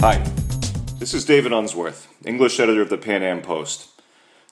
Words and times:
Hi, 0.00 0.18
this 1.00 1.12
is 1.12 1.24
David 1.24 1.52
Unsworth, 1.52 2.06
English 2.24 2.60
editor 2.60 2.82
of 2.82 2.88
the 2.88 2.96
Pan 2.96 3.24
Am 3.24 3.42
Post. 3.42 3.88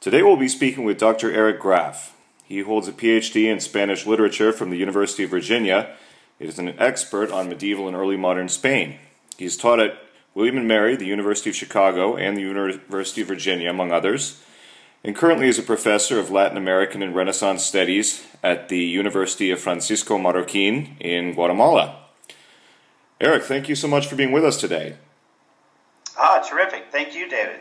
Today 0.00 0.20
we'll 0.20 0.36
be 0.36 0.48
speaking 0.48 0.82
with 0.84 0.98
Dr. 0.98 1.32
Eric 1.32 1.60
Graf. 1.60 2.16
He 2.42 2.62
holds 2.62 2.88
a 2.88 2.92
PhD 2.92 3.44
in 3.44 3.60
Spanish 3.60 4.06
literature 4.06 4.52
from 4.52 4.70
the 4.70 4.76
University 4.76 5.22
of 5.22 5.30
Virginia. 5.30 5.94
He 6.40 6.46
is 6.46 6.58
an 6.58 6.74
expert 6.80 7.30
on 7.30 7.48
medieval 7.48 7.86
and 7.86 7.96
early 7.96 8.16
modern 8.16 8.48
Spain. 8.48 8.98
He's 9.38 9.56
taught 9.56 9.78
at 9.78 9.96
William 10.34 10.56
and 10.56 10.66
Mary, 10.66 10.96
the 10.96 11.06
University 11.06 11.50
of 11.50 11.54
Chicago, 11.54 12.16
and 12.16 12.36
the 12.36 12.42
University 12.42 13.20
of 13.20 13.28
Virginia, 13.28 13.70
among 13.70 13.92
others, 13.92 14.42
and 15.04 15.14
currently 15.14 15.46
is 15.46 15.60
a 15.60 15.62
professor 15.62 16.18
of 16.18 16.32
Latin 16.32 16.58
American 16.58 17.04
and 17.04 17.14
Renaissance 17.14 17.62
Studies 17.62 18.26
at 18.42 18.68
the 18.68 18.80
University 18.80 19.52
of 19.52 19.60
Francisco 19.60 20.18
Marroquin 20.18 21.00
in 21.00 21.34
Guatemala. 21.34 22.00
Eric, 23.20 23.44
thank 23.44 23.68
you 23.68 23.76
so 23.76 23.86
much 23.86 24.08
for 24.08 24.16
being 24.16 24.32
with 24.32 24.44
us 24.44 24.60
today. 24.60 24.96
Ah, 26.16 26.44
terrific. 26.48 26.86
Thank 26.90 27.14
you, 27.14 27.28
David. 27.28 27.60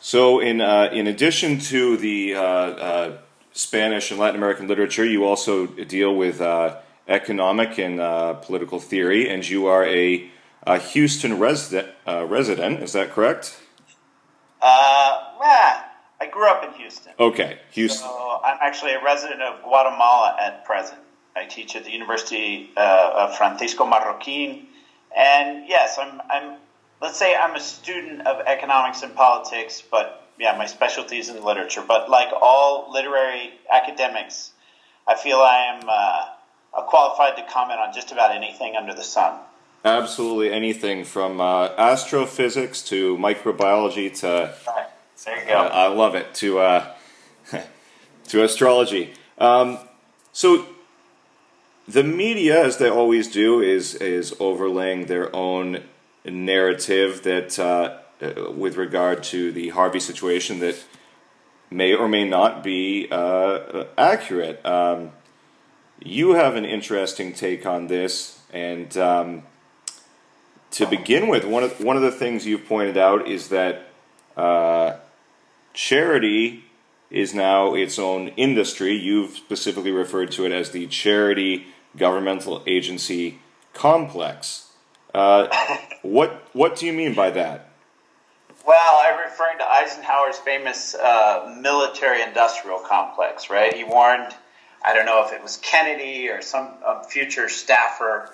So, 0.00 0.40
in, 0.40 0.60
uh, 0.60 0.90
in 0.92 1.06
addition 1.06 1.58
to 1.60 1.96
the 1.96 2.34
uh, 2.34 2.40
uh, 2.40 3.18
Spanish 3.52 4.10
and 4.10 4.20
Latin 4.20 4.36
American 4.36 4.68
literature, 4.68 5.04
you 5.04 5.24
also 5.24 5.66
deal 5.66 6.14
with 6.14 6.40
uh, 6.40 6.76
economic 7.08 7.78
and 7.78 8.00
uh, 8.00 8.34
political 8.34 8.80
theory, 8.80 9.28
and 9.28 9.46
you 9.48 9.66
are 9.66 9.84
a, 9.84 10.30
a 10.66 10.78
Houston 10.78 11.38
resident, 11.38 11.94
uh, 12.06 12.24
resident. 12.26 12.82
Is 12.82 12.92
that 12.92 13.12
correct? 13.12 13.60
Uh, 14.60 15.20
I 16.20 16.26
grew 16.30 16.48
up 16.48 16.64
in 16.64 16.72
Houston. 16.80 17.12
Okay, 17.20 17.58
Houston. 17.72 18.08
So 18.08 18.40
I'm 18.42 18.58
actually 18.62 18.92
a 18.92 19.02
resident 19.02 19.42
of 19.42 19.62
Guatemala 19.62 20.36
at 20.40 20.64
present. 20.64 21.00
I 21.36 21.44
teach 21.44 21.76
at 21.76 21.84
the 21.84 21.90
University 21.90 22.70
of 22.76 23.36
Francisco 23.36 23.84
Marroquin, 23.84 24.64
and 25.14 25.68
yes, 25.68 25.98
I'm, 25.98 26.22
I'm 26.30 26.56
let's 27.00 27.18
say 27.18 27.36
I'm 27.36 27.54
a 27.54 27.60
student 27.60 28.26
of 28.26 28.46
economics 28.46 29.02
and 29.02 29.14
politics, 29.14 29.82
but 29.90 30.26
yeah, 30.38 30.56
my 30.56 30.66
specialty 30.66 31.18
is 31.18 31.28
in 31.28 31.42
literature. 31.42 31.84
But 31.86 32.10
like 32.10 32.32
all 32.32 32.90
literary 32.92 33.52
academics, 33.70 34.52
I 35.06 35.16
feel 35.16 35.38
I 35.38 35.76
am 35.76 35.88
uh, 35.88 36.82
qualified 36.82 37.36
to 37.36 37.52
comment 37.52 37.80
on 37.80 37.92
just 37.92 38.12
about 38.12 38.34
anything 38.34 38.76
under 38.76 38.94
the 38.94 39.02
sun. 39.02 39.38
Absolutely 39.84 40.50
anything 40.50 41.04
from 41.04 41.40
uh, 41.40 41.68
astrophysics 41.76 42.82
to 42.84 43.16
microbiology 43.18 44.18
to. 44.20 44.54
Right. 44.66 44.86
There 45.24 45.40
you 45.40 45.46
go. 45.46 45.58
Uh, 45.58 45.70
I 45.72 45.86
love 45.88 46.14
it 46.14 46.34
to 46.36 46.58
uh, 46.58 46.94
to 48.28 48.42
astrology. 48.42 49.12
Um, 49.38 49.78
so 50.32 50.66
the 51.86 52.02
media, 52.02 52.64
as 52.64 52.78
they 52.78 52.88
always 52.88 53.28
do, 53.28 53.60
is 53.60 53.94
is 53.94 54.34
overlaying 54.40 55.06
their 55.06 55.34
own 55.36 55.82
narrative 56.24 57.22
that, 57.24 57.58
uh, 57.58 57.98
uh, 58.22 58.50
with 58.50 58.76
regard 58.76 59.22
to 59.24 59.52
the 59.52 59.70
Harvey 59.70 60.00
situation, 60.00 60.60
that 60.60 60.82
may 61.70 61.94
or 61.94 62.08
may 62.08 62.26
not 62.28 62.62
be 62.62 63.08
uh, 63.10 63.14
uh, 63.14 63.86
accurate. 63.98 64.64
Um, 64.64 65.12
you 66.00 66.34
have 66.34 66.56
an 66.56 66.64
interesting 66.64 67.32
take 67.32 67.66
on 67.66 67.86
this, 67.88 68.40
and 68.52 68.96
um, 68.96 69.42
to 70.72 70.86
begin 70.86 71.28
with, 71.28 71.44
one 71.44 71.62
of 71.62 71.82
one 71.82 71.96
of 71.96 72.02
the 72.02 72.10
things 72.10 72.46
you've 72.46 72.66
pointed 72.66 72.96
out 72.96 73.28
is 73.28 73.48
that 73.48 73.88
uh, 74.36 74.96
charity 75.72 76.64
is 77.10 77.34
now 77.34 77.74
its 77.74 77.98
own 77.98 78.28
industry. 78.28 78.92
You've 78.96 79.36
specifically 79.36 79.92
referred 79.92 80.32
to 80.32 80.44
it 80.44 80.52
as 80.52 80.70
the 80.70 80.86
charity 80.86 81.66
governmental 81.96 82.62
agency 82.66 83.38
complex. 83.72 84.63
Uh, 85.14 85.46
what 86.02 86.42
what 86.52 86.76
do 86.76 86.86
you 86.86 86.92
mean 86.92 87.14
by 87.14 87.30
that? 87.30 87.68
Well, 88.66 89.00
I'm 89.04 89.18
referring 89.24 89.58
to 89.58 89.70
Eisenhower's 89.70 90.38
famous 90.38 90.94
uh, 90.94 91.56
military-industrial 91.60 92.80
complex. 92.80 93.48
Right? 93.48 93.72
He 93.74 93.84
warned, 93.84 94.34
I 94.84 94.92
don't 94.94 95.06
know 95.06 95.24
if 95.24 95.32
it 95.32 95.42
was 95.42 95.56
Kennedy 95.58 96.28
or 96.28 96.42
some 96.42 96.68
future 97.08 97.48
staffer, 97.48 98.32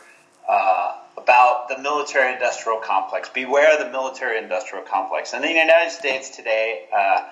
uh, 0.48 0.96
about 1.16 1.68
the 1.68 1.78
military-industrial 1.78 2.78
complex. 2.78 3.28
Beware 3.28 3.78
the 3.82 3.90
military-industrial 3.90 4.84
complex. 4.84 5.34
And 5.34 5.44
in 5.44 5.52
the 5.52 5.60
United 5.60 5.90
States 5.90 6.30
today, 6.30 6.86
uh, 6.96 7.24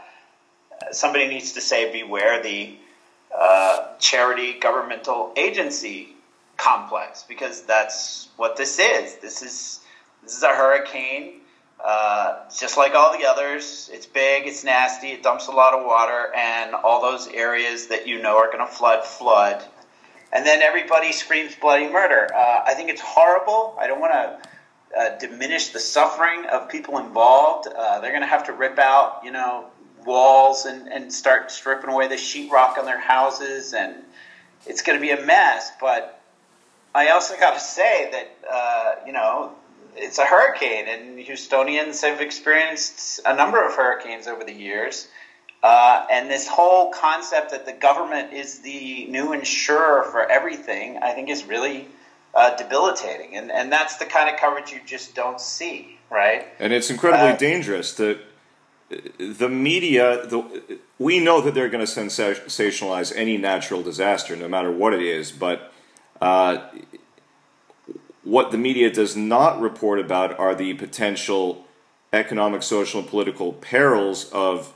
somebody 0.92 1.26
needs 1.26 1.52
to 1.52 1.60
say, 1.60 1.90
beware 1.90 2.42
the 2.42 2.76
uh, 3.36 3.96
charity 3.98 4.58
governmental 4.58 5.32
agency 5.36 6.08
complex 6.58 7.24
because 7.26 7.62
that's 7.62 8.28
what 8.36 8.56
this 8.56 8.78
is. 8.78 9.16
This 9.16 9.40
is 9.40 9.80
this 10.22 10.36
is 10.36 10.42
a 10.42 10.48
hurricane, 10.48 11.40
uh, 11.82 12.40
just 12.54 12.76
like 12.76 12.94
all 12.94 13.16
the 13.16 13.24
others. 13.24 13.88
It's 13.92 14.04
big, 14.04 14.46
it's 14.46 14.64
nasty, 14.64 15.08
it 15.08 15.22
dumps 15.22 15.46
a 15.46 15.52
lot 15.52 15.72
of 15.72 15.86
water, 15.86 16.34
and 16.36 16.74
all 16.74 17.00
those 17.00 17.28
areas 17.28 17.86
that 17.86 18.06
you 18.06 18.20
know 18.20 18.36
are 18.36 18.52
going 18.52 18.58
to 18.58 18.66
flood, 18.66 19.04
flood. 19.04 19.64
And 20.32 20.44
then 20.44 20.60
everybody 20.60 21.12
screams 21.12 21.54
bloody 21.54 21.88
murder. 21.88 22.28
Uh, 22.34 22.62
I 22.66 22.74
think 22.74 22.90
it's 22.90 23.00
horrible. 23.00 23.74
I 23.80 23.86
don't 23.86 24.00
want 24.00 24.12
to 24.12 24.98
uh, 24.98 25.18
diminish 25.18 25.68
the 25.68 25.78
suffering 25.78 26.44
of 26.46 26.68
people 26.68 26.98
involved. 26.98 27.68
Uh, 27.68 28.00
they're 28.00 28.10
going 28.10 28.22
to 28.22 28.28
have 28.28 28.44
to 28.44 28.52
rip 28.52 28.78
out, 28.78 29.20
you 29.24 29.30
know, 29.30 29.66
walls 30.04 30.66
and, 30.66 30.88
and 30.88 31.10
start 31.12 31.50
stripping 31.50 31.90
away 31.90 32.08
the 32.08 32.16
sheetrock 32.16 32.76
on 32.76 32.84
their 32.84 33.00
houses, 33.00 33.72
and 33.72 33.94
it's 34.66 34.82
going 34.82 34.98
to 34.98 35.00
be 35.00 35.12
a 35.12 35.24
mess. 35.24 35.72
But 35.80 36.17
I 36.94 37.10
also 37.10 37.36
got 37.38 37.54
to 37.54 37.60
say 37.60 38.10
that 38.10 38.50
uh, 38.50 38.94
you 39.06 39.12
know 39.12 39.52
it's 39.96 40.18
a 40.18 40.24
hurricane, 40.24 40.86
and 40.88 41.18
Houstonians 41.18 42.02
have 42.02 42.20
experienced 42.20 43.20
a 43.26 43.34
number 43.34 43.64
of 43.64 43.74
hurricanes 43.74 44.26
over 44.26 44.44
the 44.44 44.52
years. 44.52 45.08
Uh, 45.62 46.06
and 46.10 46.30
this 46.30 46.46
whole 46.46 46.92
concept 46.92 47.50
that 47.50 47.66
the 47.66 47.72
government 47.72 48.32
is 48.32 48.60
the 48.60 49.06
new 49.06 49.32
insurer 49.32 50.04
for 50.04 50.30
everything, 50.30 50.98
I 50.98 51.12
think, 51.12 51.28
is 51.28 51.44
really 51.44 51.88
uh, 52.34 52.56
debilitating. 52.56 53.36
And, 53.36 53.50
and 53.50 53.72
that's 53.72 53.96
the 53.96 54.04
kind 54.04 54.32
of 54.32 54.38
coverage 54.38 54.70
you 54.70 54.78
just 54.86 55.16
don't 55.16 55.40
see, 55.40 55.98
right? 56.10 56.46
And 56.60 56.72
it's 56.72 56.90
incredibly 56.90 57.30
uh, 57.30 57.36
dangerous. 57.36 57.92
that 57.94 58.20
the 59.18 59.48
media, 59.48 60.26
the, 60.26 60.78
we 60.98 61.18
know 61.18 61.40
that 61.40 61.54
they're 61.54 61.68
going 61.68 61.84
to 61.84 61.92
sensationalize 61.92 63.12
any 63.16 63.36
natural 63.36 63.82
disaster, 63.82 64.36
no 64.36 64.48
matter 64.48 64.70
what 64.70 64.94
it 64.94 65.02
is, 65.02 65.32
but 65.32 65.72
uh, 66.20 66.68
what 68.24 68.50
the 68.50 68.58
media 68.58 68.90
does 68.90 69.16
not 69.16 69.60
report 69.60 69.98
about 69.98 70.38
are 70.38 70.54
the 70.54 70.74
potential 70.74 71.64
economic, 72.12 72.62
social, 72.62 73.00
and 73.00 73.08
political 73.08 73.52
perils 73.52 74.30
of 74.32 74.74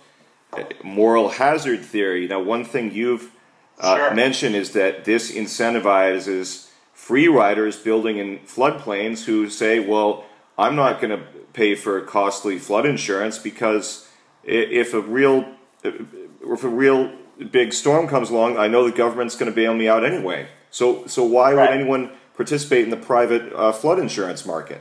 moral 0.83 1.31
hazard 1.31 1.85
theory. 1.85 2.27
Now, 2.29 2.41
one 2.41 2.65
thing 2.65 2.93
you've 2.93 3.31
uh, 3.79 3.97
sure. 3.97 4.15
mentioned 4.15 4.55
is 4.55 4.73
that 4.73 5.05
this 5.05 5.33
incentivizes 5.33 6.69
free 6.93 7.27
riders 7.29 7.77
building 7.77 8.19
in 8.19 8.39
floodplains 8.41 9.25
who 9.25 9.49
say, 9.49 9.81
well, 9.81 10.25
I'm 10.57 10.77
not 10.77 11.01
going 11.01 11.19
to 11.19 11.25
pay 11.53 11.75
for 11.75 12.01
costly 12.03 12.59
flood 12.59 12.87
insurance 12.87 13.39
because 13.39 14.09
if 14.45 14.95
a 14.95 15.01
real 15.01 15.47
if 15.83 16.65
a 16.65 16.69
real 16.69 17.13
big 17.51 17.73
storm 17.73 18.07
comes 18.07 18.31
along, 18.31 18.57
I 18.57 18.69
know 18.69 18.85
the 18.85 18.97
government's 18.97 19.37
going 19.37 19.51
to 19.51 19.55
bail 19.55 19.75
me 19.75 19.89
out 19.89 20.05
anyway. 20.05 20.49
So, 20.73 21.07
so 21.07 21.23
why 21.23 21.53
right. 21.53 21.71
would 21.71 21.79
anyone 21.79 22.11
participate 22.35 22.83
in 22.83 22.91
the 22.91 22.97
private 22.97 23.53
uh, 23.53 23.73
flood 23.73 23.99
insurance 24.01 24.45
market? 24.45 24.81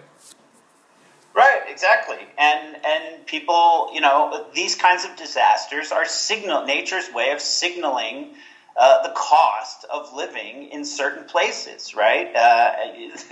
Right, 1.36 1.62
exactly. 1.70 2.18
And 2.38 2.78
and 2.84 3.26
people, 3.26 3.92
you 3.94 4.02
know, 4.02 4.48
these 4.56 4.76
kinds 4.76 5.06
of 5.06 5.16
disasters 5.16 5.92
are 5.92 6.06
signal 6.06 6.66
nature's 6.66 7.12
way 7.14 7.32
of 7.32 7.42
signaling 7.42 8.36
uh, 8.78 9.04
the 9.04 9.14
cost 9.16 9.86
of 9.94 10.14
living 10.14 10.70
in 10.70 10.84
certain 10.86 11.26
places. 11.26 11.94
Right, 11.94 12.34
uh, 12.36 12.74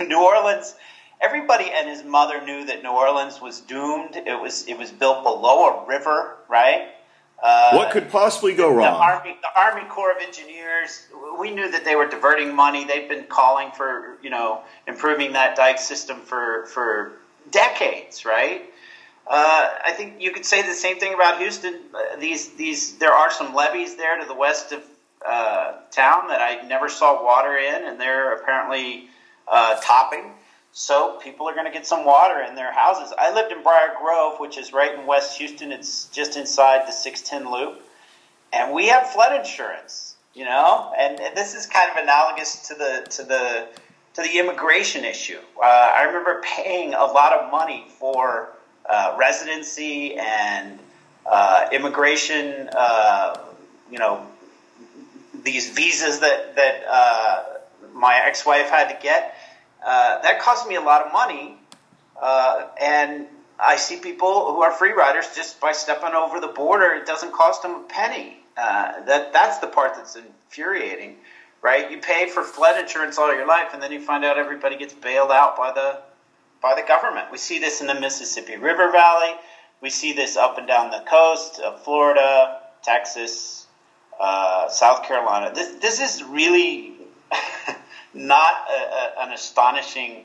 New 0.04 0.22
Orleans. 0.22 0.76
Everybody 1.22 1.70
and 1.70 1.86
his 1.88 2.02
mother 2.02 2.42
knew 2.42 2.64
that 2.66 2.82
New 2.82 2.90
Orleans 2.90 3.42
was 3.42 3.60
doomed. 3.60 4.16
It 4.16 4.40
was 4.40 4.66
it 4.68 4.78
was 4.78 4.90
built 4.90 5.22
below 5.22 5.64
a 5.66 5.86
river. 5.86 6.36
Right 6.48 6.88
uh, 7.42 7.72
what 7.72 7.90
could 7.90 8.10
possibly 8.10 8.54
go 8.54 8.68
wrong? 8.68 8.92
The 8.92 8.98
Army, 8.98 9.36
the 9.40 9.60
Army 9.60 9.88
Corps 9.88 10.12
of 10.12 10.18
Engineers, 10.22 11.06
we 11.38 11.50
knew 11.50 11.70
that 11.70 11.84
they 11.84 11.96
were 11.96 12.06
diverting 12.06 12.54
money. 12.54 12.84
They've 12.84 13.08
been 13.08 13.24
calling 13.24 13.70
for, 13.72 14.18
you 14.22 14.30
know, 14.30 14.60
improving 14.86 15.32
that 15.32 15.56
dike 15.56 15.78
system 15.78 16.20
for, 16.20 16.66
for 16.66 17.12
decades, 17.50 18.24
right? 18.24 18.62
Uh, 19.26 19.68
I 19.84 19.92
think 19.92 20.20
you 20.20 20.32
could 20.32 20.44
say 20.44 20.62
the 20.62 20.74
same 20.74 20.98
thing 20.98 21.14
about 21.14 21.38
Houston. 21.38 21.80
Uh, 21.94 22.16
these, 22.18 22.50
these, 22.56 22.98
there 22.98 23.12
are 23.12 23.30
some 23.30 23.54
levees 23.54 23.96
there 23.96 24.18
to 24.20 24.26
the 24.26 24.34
west 24.34 24.72
of 24.72 24.82
uh, 25.26 25.74
town 25.90 26.28
that 26.28 26.40
I 26.40 26.66
never 26.66 26.88
saw 26.88 27.24
water 27.24 27.56
in, 27.56 27.84
and 27.86 28.00
they're 28.00 28.34
apparently 28.34 29.08
uh, 29.46 29.80
topping. 29.82 30.32
So 30.72 31.18
people 31.22 31.48
are 31.48 31.54
going 31.54 31.66
to 31.66 31.72
get 31.72 31.86
some 31.86 32.04
water 32.04 32.40
in 32.42 32.54
their 32.54 32.72
houses. 32.72 33.12
I 33.18 33.34
lived 33.34 33.52
in 33.52 33.62
Briar 33.62 33.94
Grove, 34.00 34.38
which 34.38 34.56
is 34.56 34.72
right 34.72 34.96
in 34.96 35.06
West 35.06 35.38
Houston. 35.38 35.72
It's 35.72 36.06
just 36.06 36.36
inside 36.36 36.86
the 36.86 36.92
610 36.92 37.52
loop. 37.52 37.82
And 38.52 38.72
we 38.72 38.86
have 38.88 39.10
flood 39.10 39.38
insurance, 39.38 40.16
you 40.34 40.44
know? 40.44 40.92
And 40.96 41.18
this 41.36 41.54
is 41.54 41.66
kind 41.66 41.90
of 41.90 42.02
analogous 42.02 42.68
to 42.68 42.74
the 42.74 43.06
to 43.10 43.22
the 43.24 43.68
to 44.14 44.22
the 44.22 44.38
immigration 44.38 45.04
issue. 45.04 45.38
Uh, 45.56 45.64
I 45.64 46.02
remember 46.04 46.40
paying 46.42 46.94
a 46.94 47.04
lot 47.04 47.32
of 47.32 47.50
money 47.50 47.86
for 47.98 48.50
uh, 48.88 49.14
residency 49.18 50.16
and 50.16 50.78
uh, 51.26 51.68
immigration, 51.72 52.68
uh, 52.76 53.38
you 53.90 53.98
know, 53.98 54.26
these 55.42 55.70
visas 55.70 56.20
that, 56.20 56.56
that 56.56 56.84
uh, 56.88 57.44
my 57.94 58.20
ex 58.24 58.44
wife 58.44 58.68
had 58.68 58.88
to 58.88 59.02
get. 59.02 59.36
Uh, 59.84 60.20
that 60.20 60.40
cost 60.40 60.68
me 60.68 60.76
a 60.76 60.80
lot 60.80 61.06
of 61.06 61.12
money. 61.12 61.56
and 62.80 63.26
I 63.58 63.76
see 63.76 63.96
people 63.96 64.52
who 64.52 64.62
are 64.62 64.72
free 64.72 64.92
riders 64.92 65.26
just 65.34 65.60
by 65.60 65.72
stepping 65.72 66.14
over 66.14 66.40
the 66.40 66.48
border, 66.48 66.94
it 66.94 67.06
doesn't 67.06 67.32
cost 67.32 67.62
them 67.62 67.72
a 67.72 67.82
penny. 67.88 68.38
that, 68.56 69.32
that's 69.32 69.58
the 69.58 69.66
part 69.66 69.94
that's 69.94 70.16
infuriating 70.16 71.16
right? 71.62 71.90
You 71.90 71.98
pay 71.98 72.28
for 72.28 72.42
flood 72.42 72.80
insurance 72.80 73.18
all 73.18 73.34
your 73.34 73.46
life, 73.46 73.72
and 73.72 73.82
then 73.82 73.92
you 73.92 74.00
find 74.00 74.24
out 74.24 74.38
everybody 74.38 74.76
gets 74.76 74.94
bailed 74.94 75.30
out 75.30 75.56
by 75.56 75.72
the 75.72 76.00
by 76.62 76.74
the 76.74 76.86
government. 76.86 77.30
We 77.32 77.38
see 77.38 77.58
this 77.58 77.80
in 77.80 77.86
the 77.86 77.94
Mississippi 77.94 78.56
River 78.56 78.90
Valley. 78.92 79.34
We 79.80 79.88
see 79.88 80.12
this 80.12 80.36
up 80.36 80.58
and 80.58 80.66
down 80.66 80.90
the 80.90 81.02
coast 81.08 81.58
of 81.58 81.82
Florida, 81.84 82.60
Texas, 82.82 83.66
uh, 84.18 84.68
South 84.68 85.04
Carolina. 85.04 85.52
This 85.54 85.76
this 85.80 86.00
is 86.00 86.22
really 86.22 86.89
an 89.20 89.32
astonishing 89.32 90.24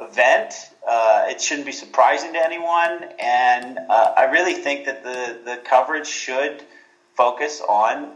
event. 0.00 0.54
Uh, 0.86 1.26
it 1.28 1.40
shouldn't 1.40 1.66
be 1.66 1.72
surprising 1.72 2.32
to 2.32 2.44
anyone, 2.44 3.04
and 3.18 3.78
uh, 3.88 4.14
I 4.16 4.24
really 4.24 4.54
think 4.54 4.86
that 4.86 5.02
the 5.04 5.38
the 5.44 5.56
coverage 5.58 6.06
should 6.06 6.64
focus 7.16 7.60
on 7.60 8.12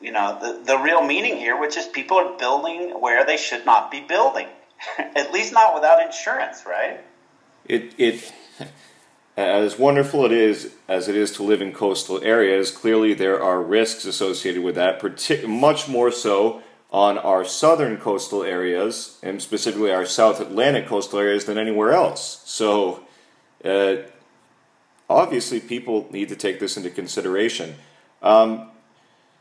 you 0.00 0.12
know 0.12 0.38
the, 0.40 0.64
the 0.64 0.78
real 0.78 1.02
meaning 1.02 1.36
here, 1.36 1.58
which 1.58 1.76
is 1.76 1.86
people 1.86 2.18
are 2.18 2.38
building 2.38 3.00
where 3.00 3.24
they 3.24 3.36
should 3.36 3.66
not 3.66 3.90
be 3.90 4.00
building, 4.00 4.48
at 4.98 5.32
least 5.32 5.52
not 5.52 5.74
without 5.74 6.04
insurance, 6.04 6.64
right? 6.66 7.00
It 7.66 7.94
it 7.98 8.32
as 9.36 9.78
wonderful 9.78 10.24
it 10.24 10.32
is 10.32 10.74
as 10.88 11.08
it 11.08 11.16
is 11.16 11.32
to 11.32 11.42
live 11.42 11.60
in 11.60 11.72
coastal 11.72 12.22
areas. 12.22 12.70
Clearly, 12.70 13.14
there 13.14 13.42
are 13.42 13.62
risks 13.62 14.04
associated 14.04 14.62
with 14.62 14.76
that, 14.76 15.02
much 15.46 15.88
more 15.88 16.10
so 16.10 16.62
on 16.90 17.18
our 17.18 17.44
southern 17.44 17.96
coastal 17.98 18.42
areas, 18.42 19.18
and 19.22 19.42
specifically 19.42 19.92
our 19.92 20.06
South 20.06 20.40
Atlantic 20.40 20.86
coastal 20.86 21.18
areas, 21.18 21.44
than 21.44 21.58
anywhere 21.58 21.92
else. 21.92 22.42
So. 22.44 23.04
Uh, 23.64 23.96
obviously, 25.08 25.60
people 25.60 26.06
need 26.12 26.28
to 26.28 26.36
take 26.36 26.60
this 26.60 26.76
into 26.76 26.90
consideration. 26.90 27.74
Um, 28.22 28.70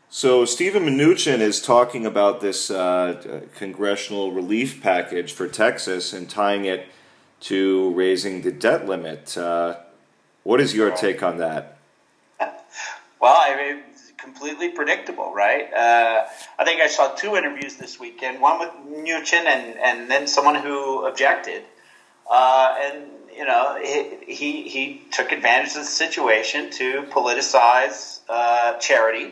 so 0.09 0.45
Steven 0.45 0.85
Mnuchin 0.85 1.39
is 1.39 1.61
talking 1.61 2.05
about 2.05 2.39
this 2.39 2.71
uh, 2.71 3.41
congressional 3.55 4.31
relief 4.31 4.81
package 4.81 5.33
for 5.33 5.47
Texas 5.47 6.13
and 6.13 6.29
tying 6.29 6.65
it 6.65 6.88
to 7.41 7.93
raising 7.93 8.41
the 8.41 8.51
debt 8.51 8.88
limit. 8.88 9.38
Uh, 9.38 9.77
what 10.43 10.61
is 10.61 10.73
your 10.73 10.91
take 10.91 11.21
on 11.21 11.38
that? 11.38 11.77
Well, 12.39 13.35
I 13.35 13.55
mean, 13.55 13.83
completely 14.27 14.69
predictable, 14.69 15.33
right? 15.33 15.74
Uh, 15.74 16.25
I 16.59 16.65
think 16.65 16.81
I 16.81 16.88
saw 16.88 17.09
two 17.09 17.35
interviews 17.35 17.77
this 17.77 18.00
weekend. 18.00 18.41
One 18.41 18.59
with 18.59 18.69
Mnuchin 18.69 19.45
and 19.45 19.77
and 19.77 20.12
then 20.12 20.27
someone 20.27 20.56
who 20.56 21.06
objected, 21.06 21.63
uh, 22.29 22.75
and 22.81 23.06
you 23.35 23.45
know 23.45 23.79
he, 23.81 24.18
he, 24.27 24.69
he 24.69 25.01
took 25.12 25.31
advantage 25.31 25.69
of 25.69 25.81
the 25.81 25.83
situation 25.85 26.71
to 26.71 27.03
politicize 27.03 28.19
uh, 28.27 28.74
charity 28.79 29.31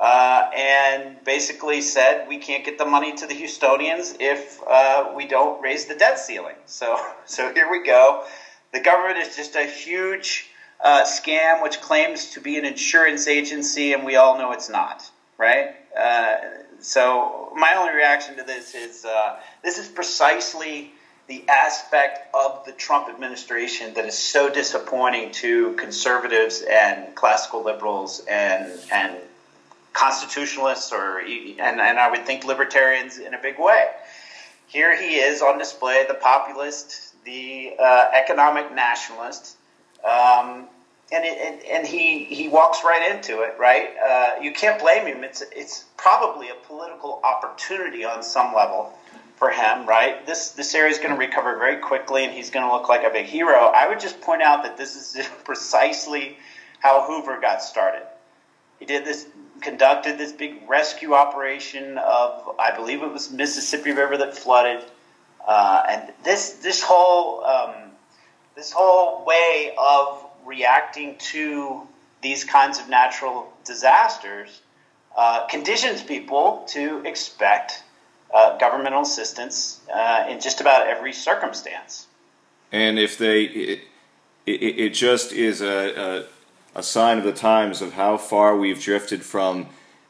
uh, 0.00 0.50
and 0.54 1.22
basically 1.24 1.80
said 1.80 2.28
we 2.28 2.38
can't 2.38 2.64
get 2.64 2.78
the 2.78 2.84
money 2.84 3.14
to 3.16 3.26
the 3.26 3.34
Houstonians 3.34 4.16
if 4.20 4.60
uh, 4.66 5.12
we 5.14 5.26
don't 5.26 5.62
raise 5.62 5.86
the 5.86 5.94
debt 5.94 6.18
ceiling. 6.18 6.56
So, 6.66 6.98
so 7.26 7.52
here 7.54 7.70
we 7.70 7.84
go. 7.84 8.24
The 8.72 8.80
government 8.80 9.18
is 9.18 9.36
just 9.36 9.56
a 9.56 9.64
huge 9.64 10.50
uh, 10.80 11.04
scam 11.04 11.62
which 11.62 11.80
claims 11.80 12.30
to 12.32 12.40
be 12.40 12.58
an 12.58 12.64
insurance 12.64 13.26
agency, 13.26 13.92
and 13.92 14.04
we 14.04 14.16
all 14.16 14.38
know 14.38 14.52
it's 14.52 14.68
not, 14.68 15.08
right? 15.38 15.74
Uh, 15.98 16.36
so, 16.80 17.52
my 17.56 17.74
only 17.74 17.94
reaction 17.94 18.36
to 18.36 18.42
this 18.42 18.74
is 18.74 19.04
uh, 19.04 19.38
this 19.62 19.78
is 19.78 19.88
precisely 19.88 20.92
the 21.26 21.44
aspect 21.48 22.34
of 22.34 22.64
the 22.66 22.72
Trump 22.72 23.08
administration 23.08 23.94
that 23.94 24.04
is 24.04 24.16
so 24.16 24.48
disappointing 24.48 25.32
to 25.32 25.72
conservatives 25.72 26.62
and 26.62 27.14
classical 27.14 27.64
liberals 27.64 28.24
and 28.28 28.70
and 28.92 29.16
constitutionalists 29.92 30.92
or 30.92 31.18
and, 31.18 31.80
and 31.80 31.98
I 31.98 32.10
would 32.10 32.26
think 32.26 32.44
libertarians 32.44 33.18
in 33.18 33.34
a 33.34 33.38
big 33.38 33.58
way. 33.58 33.88
Here 34.68 34.96
he 34.96 35.16
is 35.16 35.42
on 35.42 35.58
display, 35.58 36.04
the 36.06 36.14
populist, 36.14 37.14
the 37.24 37.74
uh, 37.78 38.10
economic 38.12 38.74
nationalist, 38.74 39.56
um, 40.04 40.66
and, 41.12 41.24
it, 41.24 41.38
and, 41.38 41.62
and 41.62 41.86
he 41.86 42.24
he 42.24 42.48
walks 42.48 42.82
right 42.84 43.14
into 43.14 43.42
it. 43.42 43.54
Right, 43.58 43.90
uh, 43.96 44.40
you 44.40 44.52
can't 44.52 44.80
blame 44.80 45.06
him. 45.06 45.24
It's 45.24 45.42
it's 45.52 45.84
probably 45.96 46.48
a 46.48 46.54
political 46.66 47.20
opportunity 47.22 48.04
on 48.04 48.22
some 48.22 48.54
level 48.54 48.92
for 49.36 49.50
him. 49.50 49.86
Right, 49.86 50.26
this 50.26 50.50
this 50.50 50.74
area 50.74 50.90
is 50.90 50.98
going 50.98 51.10
to 51.10 51.16
recover 51.16 51.56
very 51.58 51.76
quickly, 51.76 52.24
and 52.24 52.32
he's 52.32 52.50
going 52.50 52.66
to 52.66 52.72
look 52.72 52.88
like 52.88 53.04
a 53.04 53.10
big 53.10 53.26
hero. 53.26 53.72
I 53.74 53.88
would 53.88 54.00
just 54.00 54.20
point 54.20 54.42
out 54.42 54.64
that 54.64 54.76
this 54.76 54.96
is 54.96 55.26
precisely 55.44 56.38
how 56.80 57.02
Hoover 57.02 57.40
got 57.40 57.62
started. 57.62 58.02
He 58.78 58.86
did 58.86 59.04
this 59.04 59.26
conducted 59.60 60.18
this 60.18 60.32
big 60.32 60.68
rescue 60.68 61.14
operation 61.14 61.98
of, 61.98 62.54
I 62.58 62.74
believe 62.76 63.02
it 63.02 63.12
was 63.12 63.30
Mississippi 63.30 63.92
River 63.92 64.16
that 64.18 64.36
flooded, 64.36 64.84
uh, 65.46 65.82
and 65.88 66.12
this 66.24 66.54
this 66.54 66.82
whole 66.82 67.44
um, 67.44 67.85
this 68.56 68.72
whole 68.72 69.24
way 69.24 69.74
of 69.78 70.24
reacting 70.44 71.16
to 71.18 71.82
these 72.22 72.44
kinds 72.44 72.78
of 72.80 72.88
natural 72.88 73.52
disasters 73.64 74.62
uh, 75.16 75.46
conditions 75.46 76.02
people 76.02 76.64
to 76.68 77.02
expect 77.06 77.82
uh, 78.34 78.58
governmental 78.58 79.02
assistance 79.02 79.80
uh, 79.94 80.26
in 80.28 80.40
just 80.40 80.60
about 80.60 80.86
every 80.86 81.12
circumstance. 81.12 82.06
And 82.72 82.98
if 82.98 83.16
they, 83.16 83.44
it, 83.44 83.80
it, 84.46 84.78
it 84.78 84.90
just 84.90 85.32
is 85.32 85.60
a, 85.62 86.24
a 86.24 86.26
a 86.76 86.82
sign 86.82 87.16
of 87.16 87.24
the 87.24 87.32
times 87.32 87.80
of 87.80 87.94
how 87.94 88.18
far 88.18 88.54
we've 88.54 88.80
drifted 88.82 89.22
from 89.22 89.66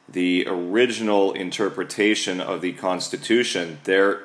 the 0.08 0.44
original 0.48 1.32
interpretation 1.32 2.40
of 2.40 2.60
the 2.60 2.72
Constitution. 2.72 3.78
There, 3.84 4.24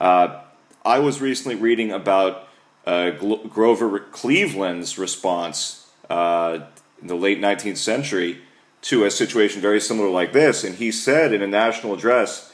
uh, 0.00 0.40
I 0.84 0.98
was 0.98 1.20
recently 1.20 1.54
reading 1.54 1.92
about 1.92 2.47
uh, 2.88 3.10
Grover 3.10 4.00
Cleveland's 4.00 4.98
response 4.98 5.86
uh, 6.08 6.60
in 7.00 7.06
the 7.06 7.14
late 7.14 7.38
19th 7.38 7.76
century 7.76 8.40
to 8.80 9.04
a 9.04 9.10
situation 9.10 9.60
very 9.60 9.80
similar 9.80 10.08
like 10.08 10.32
this, 10.32 10.64
and 10.64 10.76
he 10.76 10.90
said 10.90 11.32
in 11.32 11.42
a 11.42 11.46
national 11.46 11.92
address, 11.94 12.52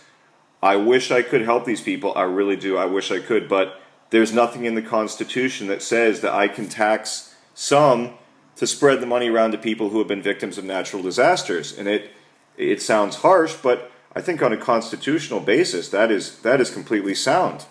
"I 0.63 0.77
wish 0.77 1.11
I 1.11 1.23
could 1.23 1.43
help 1.43 1.65
these 1.65 1.81
people. 1.81 2.13
I 2.17 2.23
really 2.23 2.57
do. 2.57 2.77
I 2.77 2.87
wish 2.87 3.11
I 3.11 3.21
could, 3.21 3.49
but." 3.49 3.81
There's 4.11 4.33
nothing 4.33 4.65
in 4.65 4.77
the 4.77 4.83
Constitution 4.83 5.67
that 5.67 5.83
says 5.83 6.21
that 6.21 6.33
I 6.33 6.47
can 6.47 6.69
tax 6.69 7.35
some 7.53 8.15
to 8.55 8.67
spread 8.67 9.01
the 9.01 9.07
money 9.07 9.29
around 9.29 9.51
to 9.53 9.59
people 9.59 9.89
who 9.91 9.99
have 9.99 10.07
been 10.07 10.23
victims 10.23 10.57
of 10.57 10.65
natural 10.65 11.03
disasters. 11.03 11.77
And 11.77 11.89
it 11.89 12.13
it 12.57 12.81
sounds 12.81 13.17
harsh, 13.17 13.55
but 13.61 13.91
I 14.15 14.21
think 14.21 14.41
on 14.41 14.53
a 14.53 14.57
constitutional 14.57 15.41
basis, 15.41 15.89
that 15.89 16.13
is 16.13 16.39
that 16.43 16.61
is 16.61 16.71
completely 16.71 17.15
sound. 17.15 17.67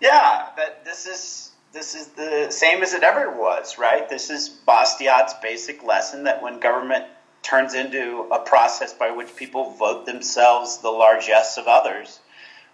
Yeah, 0.00 0.48
but 0.56 0.84
this 0.84 1.06
is 1.06 1.50
this 1.72 1.94
is 1.94 2.08
the 2.08 2.50
same 2.50 2.82
as 2.82 2.94
it 2.94 3.02
ever 3.02 3.30
was, 3.30 3.78
right? 3.78 4.08
This 4.08 4.30
is 4.30 4.48
Bastiat's 4.48 5.34
basic 5.42 5.84
lesson 5.84 6.24
that 6.24 6.42
when 6.42 6.60
government 6.60 7.04
turns 7.42 7.74
into 7.74 8.26
a 8.32 8.38
process 8.38 8.92
by 8.94 9.10
which 9.10 9.36
people 9.36 9.72
vote 9.72 10.06
themselves 10.06 10.78
the 10.78 10.90
largesse 10.90 11.58
of 11.58 11.66
others, 11.66 12.20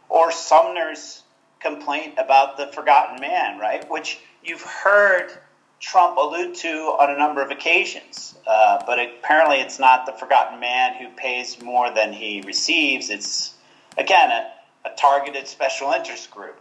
or 0.09 0.31
Sumner's 0.31 1.23
complaint 1.61 2.15
about 2.19 2.57
the 2.57 2.67
forgotten 2.69 3.21
man, 3.21 3.59
right? 3.59 3.89
Which 3.91 4.21
you've 4.43 4.63
heard 4.63 5.33
Trump 5.81 6.17
allude 6.17 6.55
to 6.57 6.97
on 7.01 7.11
a 7.11 7.19
number 7.19 7.43
of 7.43 7.51
occasions. 7.51 8.37
Uh, 8.47 8.83
but 8.87 8.99
apparently, 8.99 9.59
it's 9.59 9.79
not 9.79 10.07
the 10.07 10.13
forgotten 10.13 10.61
man 10.61 10.95
who 10.95 11.09
pays 11.17 11.61
more 11.61 11.91
than 11.93 12.13
he 12.13 12.43
receives. 12.43 13.11
It's, 13.11 13.55
again, 13.99 14.31
a, 14.31 14.89
a 14.89 14.95
targeted 14.97 15.49
special 15.49 15.93
interest 15.93 16.31
group. 16.31 16.59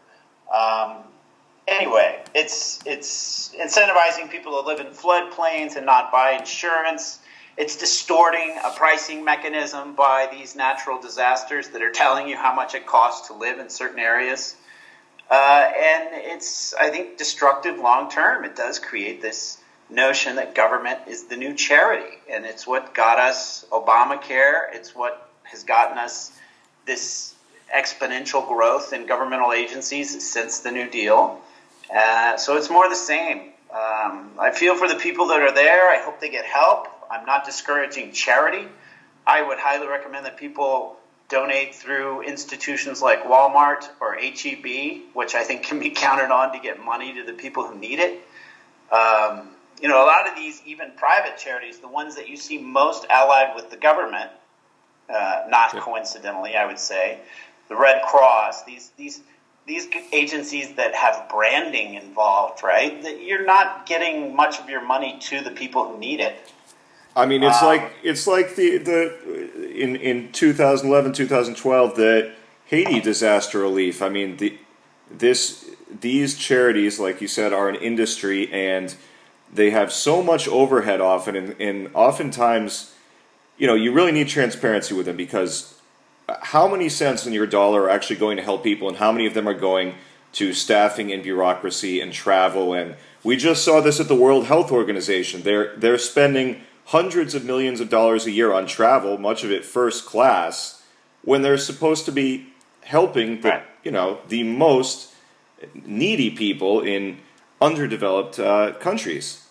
Um, 0.52 1.04
anyway, 1.68 2.24
it's, 2.34 2.80
it's 2.86 3.54
incentivizing 3.56 4.30
people 4.30 4.62
to 4.62 4.68
live 4.68 4.80
in 4.80 4.88
floodplains 4.88 5.76
and 5.76 5.86
not 5.86 6.12
buy 6.12 6.32
insurance. 6.32 7.20
It's 7.56 7.76
distorting 7.76 8.58
a 8.66 8.72
pricing 8.72 9.24
mechanism 9.24 9.96
by 9.96 10.28
these 10.32 10.56
natural 10.56 11.00
disasters 11.00 11.70
that 11.70 11.82
are 11.82 11.92
telling 11.92 12.28
you 12.28 12.36
how 12.36 12.54
much 12.56 12.74
it 12.74 12.88
costs 12.88 13.28
to 13.28 13.34
live 13.34 13.60
in 13.60 13.70
certain 13.70 14.00
areas. 14.00 14.56
Uh, 15.30 15.72
and 15.76 16.10
it's, 16.14 16.74
I 16.74 16.90
think, 16.90 17.18
destructive 17.18 17.78
long 17.80 18.10
term. 18.10 18.44
It 18.44 18.56
does 18.56 18.80
create 18.80 19.22
this 19.22 19.60
notion 19.90 20.36
that 20.38 20.56
government 20.56 21.00
is 21.08 21.26
the 21.26 21.38
new 21.38 21.54
charity, 21.54 22.18
and 22.30 22.46
it's 22.46 22.66
what 22.66 22.94
got 22.94 23.20
us 23.20 23.66
Obamacare. 23.72 24.74
It's 24.74 24.96
what 24.96 25.30
has 25.44 25.64
gotten 25.64 25.98
us 25.98 26.32
this 26.86 27.33
exponential 27.75 28.48
growth 28.48 28.94
in 28.94 29.06
governmental 29.06 29.51
agencies 29.51 30.30
since 30.30 30.60
the 30.60 30.72
New 30.72 30.89
Deal. 30.89 31.39
Uh, 31.94 32.38
so 32.38 32.58
it's 32.58 32.70
more 32.70 32.88
the 32.89 32.96
same. 32.96 33.51
Um, 33.72 34.32
I 34.39 34.51
feel 34.53 34.75
for 34.75 34.88
the 34.88 34.96
people 34.96 35.27
that 35.27 35.42
are 35.42 35.53
there. 35.53 35.89
I 35.89 35.98
hope 35.98 36.22
they 36.22 36.30
get 36.30 36.46
help. 36.46 36.88
I'm 37.10 37.25
not 37.25 37.46
discouraging 37.46 38.12
charity. 38.12 38.68
I 39.25 39.42
would 39.42 39.58
highly 39.58 39.88
recommend 39.88 40.25
that 40.25 40.38
people 40.38 40.98
donate 41.30 41.74
through 41.74 42.22
institutions 42.22 43.01
like 43.01 43.24
Walmart 43.24 43.89
or 44.00 44.15
HEB, 44.15 45.01
which 45.13 45.34
I 45.34 45.44
think 45.44 45.63
can 45.63 45.80
be 45.80 45.89
counted 45.96 46.32
on 46.32 46.53
to 46.53 46.60
get 46.60 46.84
money 46.84 47.13
to 47.15 47.24
the 47.24 47.34
people 47.34 47.65
who 47.65 47.75
need 47.75 48.00
it. 48.00 48.22
Um, 48.92 49.50
you 49.82 49.89
know, 49.89 50.03
a 50.03 50.06
lot 50.06 50.30
of 50.30 50.36
these, 50.36 50.62
even 50.65 50.92
private 50.96 51.38
charities, 51.38 51.80
the 51.80 51.88
ones 51.88 52.15
that 52.15 52.30
you 52.30 52.38
see 52.38 52.58
most 52.58 53.06
allied 53.10 53.56
with 53.56 53.70
the 53.72 53.77
government, 53.77 54.30
uh, 55.10 55.44
not 55.50 55.72
coincidentally, 55.72 56.56
I 56.56 56.65
would 56.65 56.80
say, 56.80 57.20
the 57.74 57.80
Red 57.80 58.03
Cross, 58.03 58.65
these 58.65 58.92
these 58.98 59.22
these 59.65 59.88
agencies 60.12 60.75
that 60.75 60.94
have 60.94 61.30
branding 61.30 61.96
involved, 61.96 62.63
right? 62.63 63.01
That 63.01 63.22
you're 63.22 63.46
not 63.46 63.86
getting 63.86 64.36
much 64.36 64.60
of 64.60 64.70
your 64.70 64.86
money 64.86 65.18
to 65.22 65.42
the 65.42 65.51
people 65.51 65.88
who 65.88 65.98
need 65.98 66.20
it. 66.20 66.36
I 67.15 67.25
mean, 67.25 67.44
it's 67.44 67.62
um, 67.62 67.68
like 67.68 67.94
it's 68.03 68.27
like 68.27 68.56
the 68.56 68.77
the 68.77 69.72
in 69.72 69.96
in 69.96 70.32
2011, 70.32 71.13
2012, 71.13 71.96
the 71.96 72.34
Haiti 72.65 73.00
disaster 73.00 73.60
relief. 73.60 74.01
I 74.01 74.10
mean, 74.10 74.38
the 74.38 74.58
this 75.10 75.70
these 76.01 76.38
charities, 76.38 77.00
like 77.00 77.22
you 77.22 77.27
said, 77.27 77.53
are 77.53 77.70
an 77.70 77.75
industry 77.75 78.51
and 78.51 78.96
they 79.53 79.70
have 79.70 79.94
so 79.94 80.24
much 80.24 80.48
overhead 80.48 81.00
often, 81.00 81.36
and, 81.36 81.56
and 81.62 81.89
oftentimes, 81.94 82.96
you 83.56 83.68
know, 83.68 83.75
you 83.75 83.92
really 83.92 84.12
need 84.12 84.27
transparency 84.27 84.96
with 84.96 85.06
them 85.06 85.15
because 85.15 85.80
how 86.42 86.68
many 86.68 86.89
cents 86.89 87.25
in 87.25 87.34
your 87.34 87.48
dollar 87.48 87.84
are 87.84 87.89
actually 87.89 88.15
going 88.18 88.38
to 88.38 88.44
help 88.44 88.63
people, 88.63 88.88
and 88.88 88.98
how 88.98 89.12
many 89.12 89.25
of 89.25 89.34
them 89.34 89.48
are 89.48 89.53
going 89.53 89.96
to 90.34 90.53
staffing 90.53 91.12
and 91.12 91.24
bureaucracy 91.24 92.00
and 92.00 92.13
travel? 92.13 92.74
And 92.74 92.96
we 93.24 93.36
just 93.38 93.63
saw 93.63 93.82
this 93.82 94.00
at 94.00 94.08
the 94.08 94.15
World 94.15 94.46
Health 94.46 94.72
Organization. 94.72 95.42
They're 95.42 95.75
they're 95.75 95.98
spending 95.98 96.62
hundreds 96.86 97.34
of 97.36 97.46
millions 97.46 97.80
of 97.80 97.89
dollars 97.89 98.25
a 98.25 98.32
year 98.32 98.53
on 98.53 98.68
travel, 98.68 99.18
much 99.18 99.44
of 99.44 99.51
it 99.51 99.65
first 99.65 100.06
class, 100.06 100.84
when 101.24 101.42
they're 101.42 101.58
supposed 101.58 102.06
to 102.06 102.12
be 102.12 102.48
helping 102.82 103.42
the 103.42 103.50
right. 103.50 103.63
you 103.84 103.92
know 103.92 104.20
the 104.27 104.44
most 104.44 105.13
needy 105.74 106.30
people 106.30 106.82
in 106.82 107.18
underdeveloped 107.62 108.39
uh, 108.39 108.74
countries. 108.74 109.46